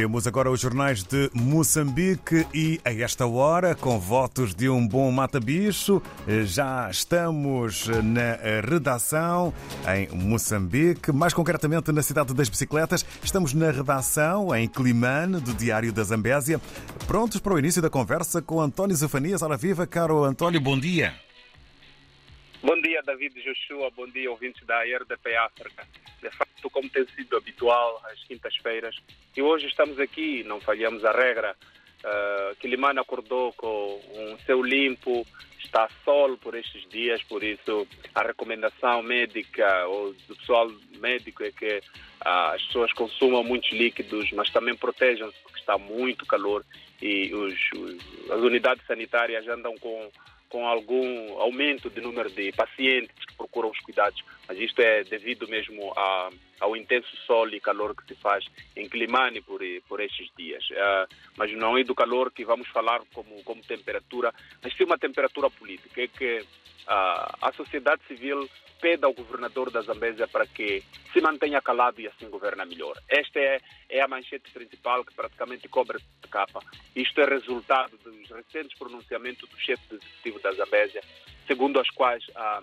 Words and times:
Temos 0.00 0.26
agora 0.26 0.50
os 0.50 0.58
jornais 0.58 1.02
de 1.02 1.30
Moçambique 1.34 2.46
e, 2.54 2.80
a 2.86 2.90
esta 2.90 3.26
hora, 3.26 3.74
com 3.74 4.00
votos 4.00 4.54
de 4.54 4.66
um 4.66 4.88
bom 4.88 5.10
mata-bicho, 5.10 6.02
já 6.46 6.88
estamos 6.90 7.86
na 7.86 8.60
redação 8.62 9.52
em 9.94 10.08
Moçambique, 10.08 11.12
mais 11.12 11.34
concretamente 11.34 11.92
na 11.92 12.00
cidade 12.00 12.32
das 12.32 12.48
bicicletas. 12.48 13.04
Estamos 13.22 13.52
na 13.52 13.70
redação 13.70 14.56
em 14.56 14.66
Climane, 14.66 15.38
do 15.38 15.52
Diário 15.52 15.92
da 15.92 16.02
Zambésia, 16.02 16.58
prontos 17.06 17.38
para 17.38 17.52
o 17.52 17.58
início 17.58 17.82
da 17.82 17.90
conversa 17.90 18.40
com 18.40 18.58
António 18.58 18.96
Zafanias. 18.96 19.42
Ora 19.42 19.58
viva, 19.58 19.86
caro 19.86 20.24
António, 20.24 20.62
bom 20.62 20.80
dia. 20.80 21.12
Bom 22.62 22.80
dia, 22.80 23.02
David 23.04 23.34
Joshua. 23.34 23.90
Bom 23.94 24.06
dia, 24.06 24.30
ouvintes 24.30 24.66
da 24.66 24.80
RDP 24.80 25.36
África. 25.36 25.86
De 26.20 26.30
facto, 26.30 26.70
como 26.70 26.88
tem 26.88 27.06
sido 27.08 27.36
habitual 27.36 28.00
às 28.04 28.22
quintas-feiras, 28.24 28.96
e 29.36 29.42
hoje 29.42 29.66
estamos 29.66 29.98
aqui, 29.98 30.44
não 30.44 30.60
falhamos 30.60 31.04
a 31.04 31.12
regra. 31.12 31.56
Uh, 32.02 32.56
Quilimana 32.56 33.02
acordou 33.02 33.52
com 33.54 34.00
um 34.14 34.38
céu 34.46 34.62
limpo, 34.62 35.26
está 35.62 35.88
sol 36.04 36.36
por 36.38 36.54
estes 36.54 36.88
dias, 36.88 37.22
por 37.22 37.42
isso 37.44 37.86
a 38.14 38.22
recomendação 38.22 39.02
médica 39.02 39.86
ou 39.86 40.12
do 40.26 40.36
pessoal 40.36 40.70
médico 40.98 41.44
é 41.44 41.52
que 41.52 41.78
uh, 41.78 42.54
as 42.54 42.62
pessoas 42.64 42.92
consumam 42.92 43.44
muitos 43.44 43.70
líquidos, 43.70 44.32
mas 44.32 44.50
também 44.50 44.74
protejam-se 44.74 45.38
porque 45.42 45.60
está 45.60 45.76
muito 45.76 46.26
calor 46.26 46.64
e 47.00 47.32
os, 47.34 47.54
os, 47.72 48.30
as 48.30 48.40
unidades 48.40 48.86
sanitárias 48.86 49.46
andam 49.48 49.76
com 49.78 50.10
com 50.50 50.66
algum 50.66 51.38
aumento 51.38 51.88
de 51.88 52.00
número 52.00 52.28
de 52.28 52.52
pacientes 52.52 53.24
que 53.24 53.34
procuram 53.36 53.70
os 53.70 53.78
cuidados, 53.80 54.22
mas 54.46 54.58
isto 54.58 54.82
é 54.82 55.04
devido 55.04 55.48
mesmo 55.48 55.92
a, 55.96 56.28
ao 56.58 56.76
intenso 56.76 57.16
sol 57.24 57.48
e 57.48 57.60
calor 57.60 57.94
que 57.94 58.06
se 58.06 58.20
faz 58.20 58.44
em 58.76 58.88
Climane 58.88 59.40
por, 59.40 59.60
por 59.88 60.00
estes 60.00 60.28
dias. 60.36 60.62
Uh, 60.70 61.14
mas 61.36 61.52
não 61.52 61.78
é 61.78 61.84
do 61.84 61.94
calor 61.94 62.32
que 62.32 62.44
vamos 62.44 62.68
falar 62.68 63.00
como, 63.14 63.42
como 63.44 63.62
temperatura, 63.62 64.34
mas 64.62 64.76
sim 64.76 64.84
uma 64.84 64.98
temperatura 64.98 65.48
política, 65.48 66.02
é 66.02 66.08
que 66.08 66.44
a 66.90 67.52
sociedade 67.56 68.02
civil 68.08 68.48
pede 68.80 69.04
ao 69.04 69.12
governador 69.12 69.70
da 69.70 69.80
Zambésia 69.82 70.26
para 70.26 70.46
que 70.46 70.82
se 71.12 71.20
mantenha 71.20 71.60
calado 71.60 72.00
e 72.00 72.08
assim 72.08 72.28
governa 72.28 72.64
melhor. 72.64 72.96
Esta 73.08 73.38
é, 73.38 73.60
é 73.88 74.00
a 74.00 74.08
manchete 74.08 74.50
principal 74.50 75.04
que 75.04 75.14
praticamente 75.14 75.68
cobre 75.68 75.98
de 75.98 76.28
capa. 76.28 76.60
Isto 76.96 77.20
é 77.20 77.26
resultado 77.26 77.96
dos 77.98 78.28
recentes 78.30 78.76
pronunciamentos 78.78 79.48
do 79.48 79.56
chefe 79.58 79.82
executivo 79.94 80.40
da 80.40 80.52
Zambésia, 80.52 81.02
segundo 81.46 81.78
as 81.78 81.88
quais 81.90 82.24
ah, 82.34 82.62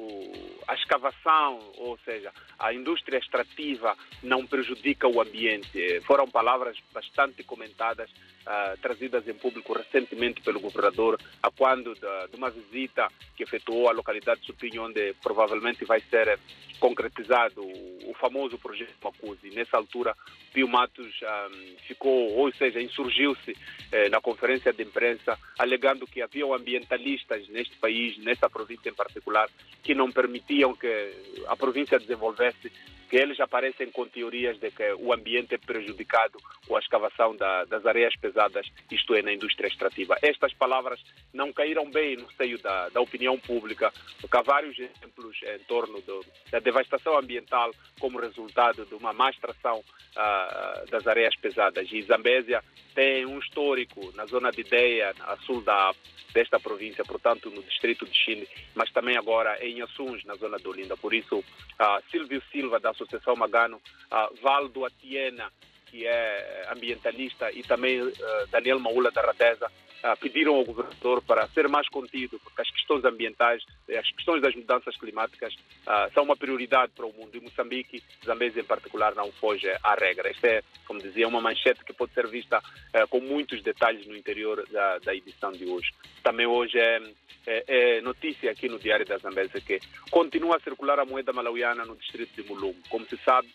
o, 0.00 0.60
a 0.66 0.74
escavação, 0.74 1.58
ou 1.76 1.98
seja, 2.04 2.32
a 2.58 2.72
indústria 2.72 3.18
extrativa 3.18 3.96
não 4.22 4.46
prejudica 4.46 5.06
o 5.06 5.20
ambiente. 5.20 6.00
Foram 6.02 6.28
palavras 6.28 6.76
bastante 6.92 7.42
comentadas, 7.42 8.10
uh, 8.10 8.78
trazidas 8.80 9.26
em 9.28 9.34
público 9.34 9.72
recentemente 9.72 10.40
pelo 10.40 10.60
governador, 10.60 11.20
a 11.42 11.50
quando 11.50 11.94
de, 11.94 12.28
de 12.30 12.36
uma 12.36 12.50
visita 12.50 13.08
que 13.36 13.42
efetuou 13.42 13.88
à 13.88 13.92
localidade 13.92 14.40
de 14.40 14.46
Supinho, 14.46 14.84
onde 14.84 15.14
provavelmente 15.22 15.84
vai 15.84 16.00
ser 16.00 16.38
concretizado 16.78 17.62
o, 17.62 18.10
o 18.10 18.14
famoso 18.14 18.58
projeto 18.58 18.94
Macusi. 19.02 19.50
Nessa 19.50 19.76
altura, 19.76 20.16
Pio 20.52 20.66
Matos 20.66 21.06
um, 21.06 21.26
ah, 21.26 21.48
ficou, 21.86 22.32
ou 22.36 22.52
seja, 22.54 22.80
insurgiu-se 22.80 23.56
eh, 23.92 24.08
na 24.08 24.20
conferência 24.20 24.72
de 24.72 24.82
imprensa, 24.82 25.38
alegando 25.58 26.06
que 26.06 26.22
havia 26.22 26.46
ambientalistas 26.46 27.48
neste 27.48 27.76
país, 27.76 28.16
nesta 28.18 28.48
província 28.48 28.88
em 28.88 28.94
particular, 28.94 29.48
que 29.82 29.89
não 29.94 30.10
permitiam 30.10 30.74
que 30.74 31.12
a 31.46 31.56
província 31.56 31.98
desenvolvesse, 31.98 32.70
que 33.08 33.16
eles 33.16 33.40
aparecem 33.40 33.90
com 33.90 34.06
teorias 34.06 34.56
de 34.58 34.70
que 34.70 34.92
o 34.94 35.12
ambiente 35.12 35.56
é 35.56 35.58
prejudicado 35.58 36.38
com 36.66 36.76
a 36.76 36.78
escavação 36.78 37.34
da, 37.34 37.64
das 37.64 37.84
areias 37.84 38.14
pesadas, 38.14 38.64
isto 38.90 39.14
é, 39.16 39.22
na 39.22 39.32
indústria 39.32 39.66
extrativa. 39.66 40.16
Estas 40.22 40.54
palavras 40.54 41.00
não 41.34 41.52
caíram 41.52 41.90
bem 41.90 42.16
no 42.16 42.30
seio 42.32 42.56
da, 42.62 42.88
da 42.88 43.00
opinião 43.00 43.36
pública, 43.36 43.92
porque 44.20 44.36
há 44.36 44.42
vários 44.42 44.78
exemplos 44.78 45.36
em 45.42 45.58
torno 45.64 46.00
do, 46.02 46.24
da 46.52 46.60
devastação 46.60 47.18
ambiental 47.18 47.72
como 47.98 48.20
resultado 48.20 48.86
de 48.86 48.94
uma 48.94 49.12
má 49.12 49.28
extração 49.30 49.78
uh, 49.80 50.90
das 50.90 51.04
areias 51.08 51.34
pesadas. 51.34 51.90
E 51.90 52.02
Zambésia 52.02 52.62
tem 52.94 53.26
um 53.26 53.40
histórico 53.40 54.12
na 54.14 54.24
zona 54.26 54.52
de 54.52 54.60
Ideia, 54.60 55.12
a 55.20 55.36
sul 55.38 55.62
da, 55.62 55.92
desta 56.32 56.60
província, 56.60 57.04
portanto, 57.04 57.50
no 57.50 57.62
distrito 57.62 58.04
de 58.06 58.16
Chile, 58.16 58.48
mas 58.74 58.90
também 58.92 59.16
agora 59.16 59.58
em 59.64 59.69
Assuns, 59.80 60.24
na 60.24 60.34
zona 60.34 60.58
de 60.58 60.68
Olinda. 60.68 60.96
Por 60.96 61.14
isso, 61.14 61.38
uh, 61.38 62.10
Silvio 62.10 62.42
Silva, 62.50 62.80
da 62.80 62.90
Associação 62.90 63.36
Magano, 63.36 63.76
uh, 63.76 64.42
Valdo 64.42 64.84
Atiena, 64.84 65.52
que 65.86 66.06
é 66.06 66.68
ambientalista, 66.72 67.50
e 67.52 67.62
também 67.62 68.00
uh, 68.00 68.12
Daniel 68.50 68.78
Maula 68.78 69.10
da 69.10 69.22
Rateza, 69.22 69.66
uh, 69.66 69.89
pediram 70.20 70.54
ao 70.54 70.64
governador 70.64 71.22
para 71.22 71.48
ser 71.48 71.68
mais 71.68 71.88
contido, 71.88 72.38
porque 72.40 72.62
as 72.62 72.70
questões 72.70 73.04
ambientais, 73.04 73.62
as 73.98 74.10
questões 74.12 74.42
das 74.42 74.54
mudanças 74.54 74.96
climáticas 74.96 75.54
uh, 75.54 76.12
são 76.14 76.24
uma 76.24 76.36
prioridade 76.36 76.92
para 76.94 77.06
o 77.06 77.12
mundo. 77.12 77.36
E 77.36 77.40
Moçambique, 77.40 78.02
Zambésia 78.24 78.60
em 78.60 78.64
particular, 78.64 79.14
não 79.14 79.30
foge 79.32 79.68
à 79.82 79.94
regra. 79.94 80.30
Esta 80.30 80.46
é, 80.46 80.62
como 80.86 81.00
dizia, 81.00 81.28
uma 81.28 81.40
manchete 81.40 81.84
que 81.84 81.92
pode 81.92 82.12
ser 82.12 82.26
vista 82.26 82.62
com 83.08 83.20
muitos 83.20 83.62
detalhes 83.62 84.06
no 84.06 84.16
interior 84.16 84.64
da, 84.70 84.98
da 84.98 85.14
edição 85.14 85.52
de 85.52 85.66
hoje. 85.66 85.90
Também 86.22 86.46
hoje 86.46 86.78
é, 86.78 87.02
é, 87.46 87.64
é, 87.66 88.00
notícia 88.00 88.50
aqui 88.50 88.68
no 88.68 88.78
Diário 88.78 89.06
da 89.06 89.18
Zambésia 89.18 89.60
que 89.60 89.80
continua 90.10 90.56
a 90.56 90.60
circular 90.60 90.98
a 90.98 91.04
moeda 91.04 91.32
malauiana 91.32 91.84
no 91.84 91.96
distrito 91.96 92.34
de 92.34 92.48
Mulumbo. 92.48 92.78
Como 92.88 93.06
se 93.06 93.16
sabe, 93.18 93.48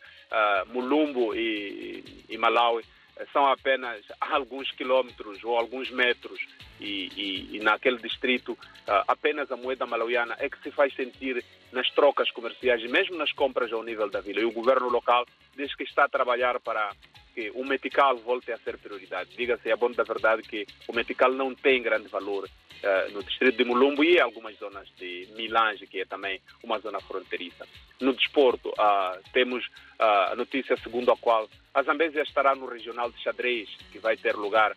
Mulumbo 0.68 1.36
e, 1.36 2.04
e 2.30 2.38
Malawi 2.38 2.84
são 3.32 3.46
apenas 3.48 4.04
alguns 4.20 4.72
quilômetros 4.72 5.44
ou 5.44 5.58
alguns 5.58 5.90
metros 5.92 6.40
e, 6.80 7.10
e, 7.16 7.58
e 7.58 7.60
naquele 7.60 7.98
distrito 7.98 8.54
uh, 8.54 9.04
apenas 9.08 9.52
a 9.52 9.58
moeda 9.58 9.86
malauiana 9.86 10.36
é 10.40 10.50
que 10.50 10.62
se 10.62 10.72
faz 10.72 10.94
sentir 10.96 11.44
nas 11.72 11.90
trocas 11.92 12.32
comerciais 12.32 12.82
e 12.82 12.88
mesmo 12.88 13.18
nas 13.18 13.32
compras 13.32 13.72
ao 13.72 13.84
nível 13.84 14.10
da 14.10 14.22
vila. 14.22 14.40
E 14.40 14.46
o 14.46 14.52
governo 14.52 14.90
local 14.90 15.26
diz 15.56 15.74
que 15.76 15.84
está 15.84 16.06
a 16.06 16.10
trabalhar 16.10 16.60
para 16.60 16.92
que 17.34 17.52
o 17.54 17.66
metical 17.66 18.18
volte 18.18 18.52
a 18.52 18.58
ser 18.58 18.78
prioridade. 18.78 19.36
Diga-se, 19.36 19.70
é 19.70 19.76
bom 19.76 19.92
da 19.92 20.04
verdade 20.04 20.42
que 20.42 20.66
o 20.88 20.94
metical 20.94 21.32
não 21.34 21.54
tem 21.54 21.82
grande 21.82 22.08
valor 22.08 22.46
uh, 22.46 23.12
no 23.12 23.22
distrito 23.24 23.58
de 23.58 23.66
Mulumbo 23.66 24.04
e 24.04 24.16
em 24.16 24.22
algumas 24.22 24.56
zonas 24.58 24.88
de 24.98 25.28
Milange, 25.36 25.86
que 25.86 26.00
é 26.00 26.06
também 26.06 26.40
uma 26.64 26.80
zona 26.80 27.02
fronteiriça. 27.02 27.68
No 28.00 28.14
desporto, 28.14 28.70
uh, 28.70 29.20
temos 29.34 29.66
uh, 30.00 30.32
a 30.32 30.36
notícia 30.36 30.78
segundo 30.78 31.12
a 31.12 31.18
qual 31.18 31.50
a 31.74 31.84
Zambésia 31.84 32.24
estará 32.24 32.56
no 32.56 32.68
regional 32.68 33.12
de 33.12 33.22
xadrez, 33.22 33.70
que 33.92 34.00
vai 34.00 34.16
ter 34.16 34.36
lugar 34.36 34.76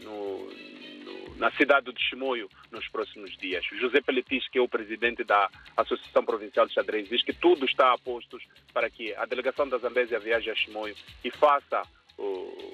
no, 0.00 0.46
no, 0.46 1.36
na 1.36 1.50
cidade 1.52 1.92
de 1.92 2.02
Chimoio 2.02 2.48
nos 2.70 2.86
próximos 2.88 3.36
dias. 3.36 3.64
José 3.80 4.00
Peletis, 4.00 4.48
que 4.48 4.58
é 4.58 4.62
o 4.62 4.68
presidente 4.68 5.24
da 5.24 5.48
Associação 5.76 6.24
Provincial 6.24 6.66
de 6.66 6.74
Xadrez, 6.74 7.08
diz 7.08 7.22
que 7.22 7.32
tudo 7.32 7.64
está 7.64 7.92
a 7.92 7.98
postos 7.98 8.42
para 8.72 8.88
que 8.90 9.14
a 9.14 9.24
delegação 9.26 9.68
da 9.68 9.78
Zambésia 9.78 10.18
viaje 10.18 10.50
a 10.50 10.54
Chimoio 10.54 10.94
e 11.24 11.30
faça 11.30 11.82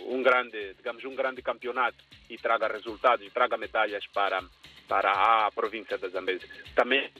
um 0.09 0.23
grande, 0.23 0.75
digamos, 0.75 1.05
um 1.05 1.15
grande 1.15 1.41
campeonato 1.41 2.03
e 2.29 2.37
traga 2.37 2.67
resultados 2.67 3.25
e 3.25 3.31
traga 3.31 3.57
medalhas 3.57 4.05
para, 4.09 4.43
para 4.89 5.13
a 5.13 5.51
província 5.53 5.97
da 5.97 6.09
Zambésia. 6.09 6.49
Também 6.75 7.11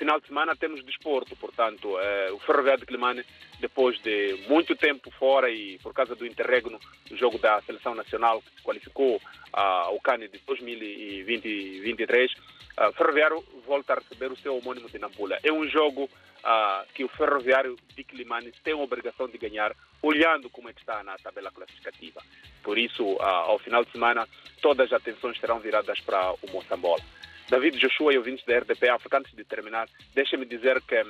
final 0.00 0.18
de 0.18 0.28
semana 0.28 0.56
temos 0.56 0.82
desporto, 0.82 1.36
portanto, 1.36 2.00
eh, 2.00 2.30
o 2.32 2.38
Ferroviário 2.38 2.80
de 2.80 2.86
Climane, 2.86 3.22
depois 3.60 4.00
de 4.00 4.46
muito 4.48 4.74
tempo 4.74 5.10
fora 5.10 5.50
e 5.50 5.78
por 5.80 5.92
causa 5.92 6.16
do 6.16 6.26
interregno 6.26 6.80
do 7.06 7.16
jogo 7.18 7.38
da 7.38 7.60
Seleção 7.60 7.94
Nacional, 7.94 8.40
que 8.40 8.50
se 8.56 8.62
qualificou 8.62 9.20
ah, 9.52 9.84
ao 9.88 10.00
CANI 10.00 10.28
de 10.28 10.38
2023, 10.46 12.32
ah, 12.78 12.90
Ferroviário 12.92 13.44
volta 13.66 13.92
a 13.92 13.96
receber 13.96 14.32
o 14.32 14.36
seu 14.38 14.56
homônimo 14.56 14.88
de 14.88 14.98
Nampula. 14.98 15.38
É 15.42 15.52
um 15.52 15.68
jogo 15.68 16.08
ah, 16.42 16.82
que 16.94 17.04
o 17.04 17.08
Ferroviário 17.08 17.76
de 17.94 18.02
Climane 18.02 18.52
tem 18.64 18.72
a 18.72 18.78
obrigação 18.78 19.28
de 19.28 19.36
ganhar, 19.36 19.76
olhando 20.00 20.48
como 20.48 20.70
é 20.70 20.72
que 20.72 20.80
está 20.80 21.04
na 21.04 21.18
tabela 21.18 21.50
classificativa. 21.50 22.22
Por 22.62 22.78
isso, 22.78 23.18
ao 23.20 23.58
final 23.58 23.84
de 23.84 23.92
semana, 23.92 24.26
todas 24.62 24.90
as 24.90 24.94
atenções 24.94 25.38
serão 25.38 25.60
viradas 25.60 26.00
para 26.00 26.32
o 26.32 26.50
Moçambola. 26.50 27.02
David 27.50 27.78
Joshua 27.78 28.14
e 28.14 28.18
ouvintes 28.18 28.44
da 28.46 28.58
RDP 28.58 28.88
África, 28.88 29.18
antes 29.18 29.34
de 29.34 29.42
terminar, 29.42 29.88
deixem-me 30.14 30.46
dizer 30.46 30.80
que 30.82 31.02
um, 31.02 31.08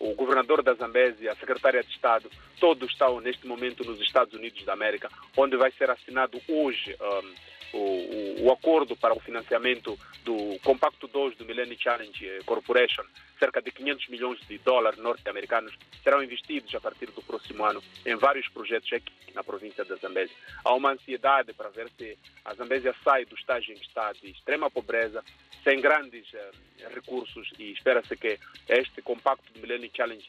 um, 0.00 0.10
o 0.10 0.14
governador 0.14 0.62
da 0.62 0.72
Zambésia, 0.72 1.32
a 1.32 1.36
secretária 1.36 1.82
de 1.82 1.90
Estado, 1.90 2.30
todos 2.58 2.90
estão 2.90 3.20
neste 3.20 3.46
momento 3.46 3.84
nos 3.84 4.00
Estados 4.00 4.32
Unidos 4.32 4.64
da 4.64 4.72
América, 4.72 5.10
onde 5.36 5.54
vai 5.56 5.70
ser 5.72 5.90
assinado 5.90 6.40
hoje 6.48 6.96
um, 6.98 7.34
o, 7.72 8.44
o, 8.44 8.52
acordo 8.52 8.96
para 8.96 9.14
o 9.14 9.20
financiamento 9.20 9.98
do 10.24 10.58
Compacto 10.64 11.06
2 11.06 11.36
do 11.36 11.44
Millennium 11.44 11.78
Challenge 11.78 12.42
Corporation, 12.44 13.04
cerca 13.38 13.60
de 13.60 13.70
500 13.70 14.08
milhões 14.08 14.40
de 14.46 14.58
dólares 14.58 14.98
norte-americanos 14.98 15.76
serão 16.02 16.22
investidos 16.22 16.74
a 16.74 16.80
partir 16.80 17.06
do 17.06 17.22
próximo 17.22 17.64
ano 17.64 17.82
em 18.04 18.16
vários 18.16 18.48
projetos 18.48 18.92
aqui 18.92 19.12
na 19.34 19.44
província 19.44 19.84
da 19.84 19.96
Zambésia. 19.96 20.36
Há 20.64 20.74
uma 20.74 20.92
ansiedade 20.92 21.52
para 21.52 21.68
ver 21.70 21.88
se 21.96 22.18
a 22.44 22.54
Zambésia 22.54 22.94
sai 23.04 23.24
do 23.24 23.34
estágio 23.34 23.72
em 23.74 23.78
que 23.78 23.86
está 23.86 24.12
de 24.12 24.30
extrema 24.30 24.70
pobreza, 24.70 25.22
sem 25.62 25.80
grandes 25.80 26.26
eh, 26.34 26.50
recursos 26.94 27.50
e 27.58 27.72
espera-se 27.72 28.16
que 28.16 28.38
este 28.68 29.02
compacto 29.02 29.52
do 29.52 29.60
Millennium 29.60 29.90
Challenge 29.94 30.28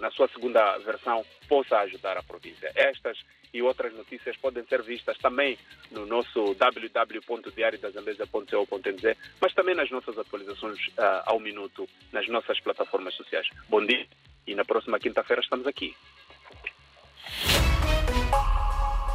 na 0.00 0.10
sua 0.10 0.28
segunda 0.28 0.78
versão, 0.78 1.24
possa 1.48 1.78
ajudar 1.78 2.16
a 2.16 2.22
província. 2.22 2.70
Estas 2.74 3.18
e 3.54 3.60
outras 3.60 3.92
notícias 3.94 4.34
podem 4.38 4.64
ser 4.64 4.82
vistas 4.82 5.18
também 5.18 5.58
no 5.90 6.06
nosso 6.06 6.54
www.diariodazambesa.co.nz, 6.54 9.18
mas 9.40 9.52
também 9.52 9.74
nas 9.74 9.90
nossas 9.90 10.16
atualizações 10.18 10.78
uh, 10.88 11.20
ao 11.26 11.38
minuto, 11.38 11.86
nas 12.12 12.26
nossas 12.28 12.58
plataformas 12.60 13.12
sociais. 13.14 13.46
Bom 13.68 13.84
dia 13.84 14.06
e 14.46 14.54
na 14.54 14.64
próxima 14.64 14.98
quinta-feira 14.98 15.42
estamos 15.42 15.66
aqui. 15.66 15.94